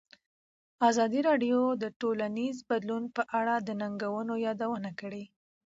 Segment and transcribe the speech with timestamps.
[0.89, 5.23] ازادي راډیو د ټولنیز بدلون په اړه د ننګونو یادونه کړې.